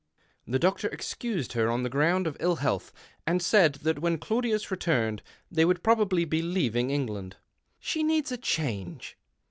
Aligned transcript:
The 0.47 0.57
doctor 0.57 0.87
excused 0.87 1.53
her 1.53 1.69
on 1.69 1.83
the 1.83 1.87
ground 1.89 2.25
of 2.25 2.35
ill 2.39 2.55
health, 2.55 2.91
and 3.27 3.39
said 3.39 3.73
that 3.83 3.99
when 3.99 4.17
Claudius 4.17 4.71
returned 4.71 5.21
they 5.51 5.63
would 5.63 5.83
probably 5.83 6.25
be 6.25 6.41
leaving 6.41 6.89
England." 6.89 7.35
She 7.79 8.01
needs 8.01 8.31
a 8.31 8.37
change." 8.37 9.15